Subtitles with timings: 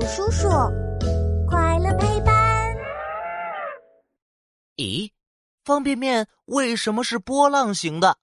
[0.00, 0.48] 友叔叔，
[1.46, 2.34] 快乐陪伴。
[4.76, 5.10] 咦，
[5.62, 8.16] 方便面为什么是波浪形的？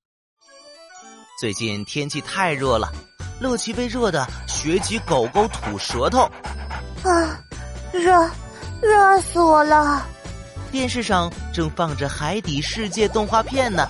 [1.39, 2.91] 最近天气太热了，
[3.39, 6.21] 乐奇被热的学起狗狗吐舌头。
[7.03, 7.39] 啊，
[7.93, 8.27] 热，
[8.81, 10.03] 热死我了！
[10.71, 13.87] 电视上正放着海底世界动画片呢，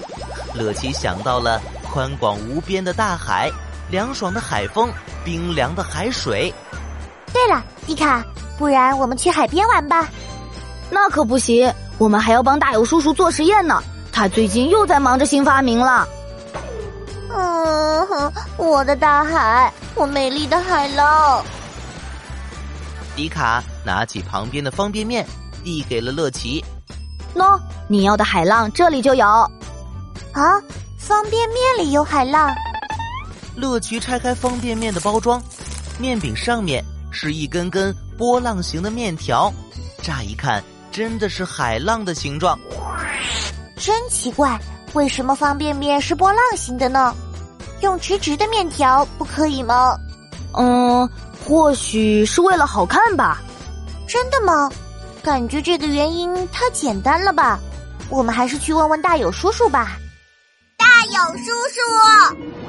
[0.54, 3.50] 乐奇想到了宽广无边的大海。
[3.90, 4.92] 凉爽的海风，
[5.24, 6.54] 冰凉的海水。
[7.34, 8.26] 对了，迪卡，
[8.58, 10.08] 不然我们去海边玩吧？
[10.90, 13.82] 那可不行，我们还要帮大友叔叔做实验呢。
[14.12, 16.08] 他最近又在忙着新发明了。
[17.30, 21.44] 嗯哼，我的大海，我美丽的海浪。
[23.16, 25.26] 迪卡拿起旁边的方便面，
[25.64, 26.64] 递给了乐奇。
[27.36, 29.26] 喏，你要的海浪这里就有。
[29.26, 30.62] 啊，
[30.98, 32.52] 方便面里有海浪。
[33.56, 35.42] 乐奇拆开方便面的包装，
[36.00, 39.52] 面饼上面是一根根波浪形的面条，
[40.02, 42.58] 乍一看真的是海浪的形状。
[43.76, 44.60] 真奇怪，
[44.94, 47.16] 为什么方便面是波浪形的呢？
[47.82, 49.98] 用直直的面条不可以吗？
[50.58, 51.08] 嗯，
[51.46, 53.40] 或许是为了好看吧。
[54.08, 54.70] 真的吗？
[55.22, 57.60] 感觉这个原因太简单了吧？
[58.10, 59.98] 我们还是去问问大友叔叔吧。
[60.78, 62.67] 大友叔叔。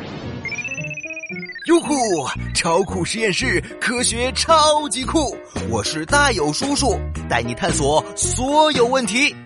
[1.68, 2.26] 哟呼！
[2.54, 5.36] 超酷实验室，科学超级酷！
[5.68, 9.36] 我是大友叔叔，带你探索所有问题。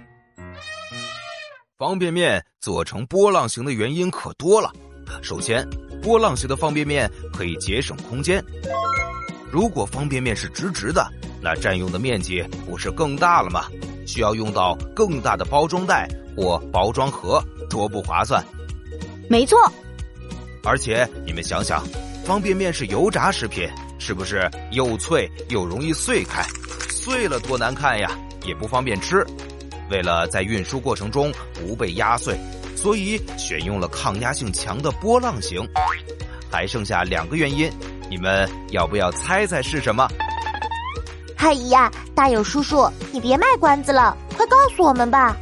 [1.77, 4.71] 方便面做成波浪形的原因可多了。
[5.21, 5.69] 首先，
[6.01, 8.41] 波浪形的方便面可以节省空间。
[9.51, 11.05] 如果方便面是直直的，
[11.43, 13.65] 那占用的面积不是更大了吗？
[14.07, 18.47] 需要用到更大的包装袋或包装盒，多不划算。
[19.29, 19.59] 没错。
[20.63, 21.85] 而且你们想想。
[22.25, 26.43] 方便面是油炸食品，是不是又脆又容易碎开？
[26.89, 28.11] 碎了多难看呀，
[28.45, 29.27] 也不方便吃。
[29.91, 32.39] 为了在运输过程中不被压碎，
[32.77, 35.69] 所以选用了抗压性强的波浪形。
[36.51, 37.71] 还剩下两个原因，
[38.09, 40.09] 你们要不要猜猜是什么？
[41.37, 45.37] 哎呀，大友叔叔，你别卖关子了，快告诉我们吧！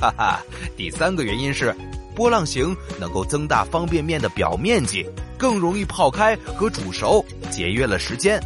[0.00, 0.40] 哈哈，
[0.76, 1.74] 第三个原因是。
[2.14, 5.06] 波浪形能够增大方便面的表面积，
[5.38, 8.40] 更容易泡开和煮熟，节约了时间。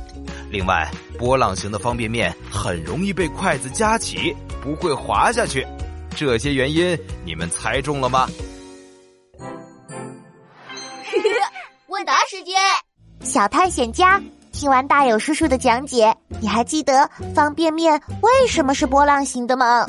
[0.50, 0.88] 另外，
[1.18, 5.66] 波浪形的方便面很容易被筷子夹起，不会滑下去。
[6.14, 8.28] 这些原因你们猜中了吗？
[11.88, 12.56] 问答时间，
[13.20, 14.22] 小探险家，
[14.52, 19.86] 听完大友叔叔的讲解，你还记得方便面为什么是波浪形的吗？